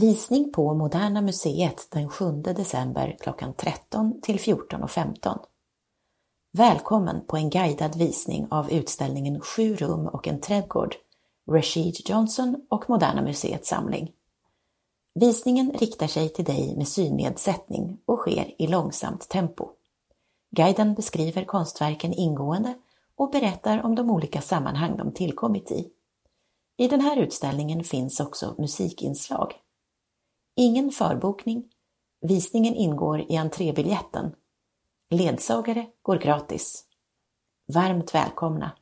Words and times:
Visning 0.00 0.52
på 0.52 0.74
Moderna 0.74 1.22
Museet 1.22 1.88
den 1.90 2.08
7 2.08 2.32
december 2.32 3.16
klockan 3.20 3.54
13 3.54 4.20
till 4.20 4.38
14.15. 4.38 5.38
Välkommen 6.52 7.26
på 7.26 7.36
en 7.36 7.50
guidad 7.50 7.96
visning 7.96 8.46
av 8.50 8.72
utställningen 8.72 9.40
Sju 9.40 9.76
rum 9.76 10.06
och 10.06 10.28
en 10.28 10.40
trädgård, 10.40 10.94
Rashid 11.50 11.96
Johnson 12.04 12.56
och 12.70 12.90
Moderna 12.90 13.22
Museets 13.22 13.68
samling. 13.68 14.12
Visningen 15.14 15.72
riktar 15.72 16.06
sig 16.06 16.28
till 16.28 16.44
dig 16.44 16.76
med 16.76 16.88
synnedsättning 16.88 17.98
och 18.06 18.18
sker 18.18 18.62
i 18.62 18.66
långsamt 18.66 19.28
tempo. 19.28 19.68
Guiden 20.56 20.94
beskriver 20.94 21.44
konstverken 21.44 22.12
ingående 22.12 22.74
och 23.16 23.30
berättar 23.30 23.82
om 23.82 23.94
de 23.94 24.10
olika 24.10 24.40
sammanhang 24.40 24.96
de 24.96 25.12
tillkommit 25.12 25.70
i. 25.70 25.88
I 26.76 26.88
den 26.88 27.00
här 27.00 27.16
utställningen 27.16 27.84
finns 27.84 28.20
också 28.20 28.54
musikinslag. 28.58 29.54
Ingen 30.56 30.90
förbokning. 30.90 31.64
Visningen 32.20 32.74
ingår 32.74 33.20
i 33.20 33.36
entrébiljetten. 33.36 34.34
Ledsagare 35.10 35.86
går 36.02 36.16
gratis. 36.16 36.84
Varmt 37.72 38.14
välkomna! 38.14 38.72